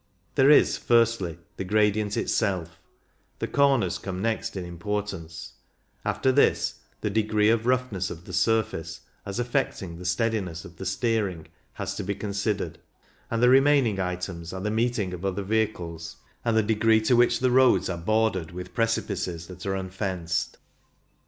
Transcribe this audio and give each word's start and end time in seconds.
There 0.33 0.49
is, 0.49 0.77
firstly, 0.79 1.37
the 1.57 1.63
gradient 1.63 2.17
itself; 2.17 2.79
the 3.37 3.45
corners 3.45 3.99
come 3.99 4.19
next 4.19 4.57
in 4.57 4.65
importance; 4.65 5.53
after 6.03 6.31
this 6.31 6.79
the 7.01 7.11
degree 7.11 7.49
of 7.51 7.67
roughness 7.67 8.09
of 8.09 8.25
the 8.25 8.33
surface, 8.33 9.01
as 9.27 9.37
affecting 9.37 9.99
the 9.99 10.05
steadiness 10.05 10.65
of 10.65 10.77
the 10.77 10.87
steering, 10.87 11.49
has 11.73 11.93
to 11.97 12.03
be 12.03 12.15
con 12.15 12.31
sidered; 12.31 12.77
and 13.29 13.43
the 13.43 13.49
remaining 13.49 13.99
items 13.99 14.53
are 14.53 14.61
the 14.61 14.71
meeting 14.71 15.13
of 15.13 15.23
other 15.23 15.43
vehicles, 15.43 16.15
and 16.43 16.57
the 16.57 16.63
degree 16.63 16.99
to 17.01 17.15
which 17.15 17.37
the 17.39 17.51
roads 17.51 17.87
are 17.87 17.99
bordered 17.99 18.49
with 18.49 18.73
precipices 18.73 19.45
that 19.45 19.67
are 19.67 19.75
unfenced. 19.75 20.57